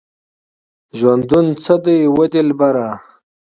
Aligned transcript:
ژوندونه 0.97 1.51
څه 1.63 1.75
دی 1.85 1.99
وه 2.15 2.25
دلبره؟ 2.33 2.87